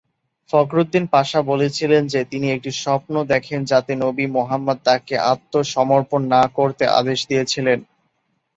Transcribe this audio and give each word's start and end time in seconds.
ফখরুদ্দিন 0.49 1.05
পাশা 1.13 1.39
বলেছিলেন 1.51 2.03
যে 2.07 2.21
তিনি 2.31 2.47
একটি 2.51 2.71
স্বপ্ন 2.81 3.13
দেখেন 3.31 3.59
যাতে 3.71 3.91
নবী 4.03 4.25
মুহাম্মদ 4.35 4.77
তাকে 4.85 5.15
আত্মসমর্পণ 5.31 6.21
না 6.33 6.43
করতে 6.57 6.83
আদেশ 6.99 7.19
দিয়েছেন। 7.29 7.65